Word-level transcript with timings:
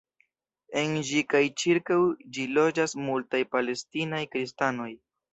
En 0.79 0.93
ĝi 1.09 1.19
kaj 1.33 1.41
ĉirkaŭ 1.63 1.97
ĝi 2.37 2.45
loĝas 2.57 2.95
multaj 3.09 3.41
palestinaj 3.57 4.23
kristanoj. 4.37 4.89